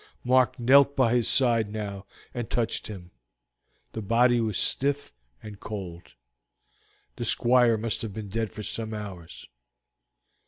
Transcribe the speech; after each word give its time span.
Mark 0.23 0.59
knelt 0.59 0.95
by 0.95 1.13
his 1.13 1.27
side 1.27 1.71
now, 1.71 2.07
and 2.33 2.49
touched 2.49 2.87
him. 2.87 3.11
The 3.91 4.01
body 4.01 4.41
was 4.41 4.57
stiff 4.57 5.13
and 5.43 5.59
cold. 5.59 6.15
The 7.17 7.23
Squire 7.25 7.77
must 7.77 8.01
have 8.01 8.11
been 8.11 8.29
dead 8.29 8.51
for 8.51 8.63
some 8.63 8.95
hours. 8.95 9.47